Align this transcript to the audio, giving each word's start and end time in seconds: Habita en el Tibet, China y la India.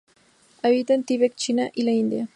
Habita 0.63 0.95
en 0.95 1.01
el 1.01 1.05
Tibet, 1.05 1.35
China 1.35 1.69
y 1.75 1.83
la 1.83 1.91
India. 1.91 2.27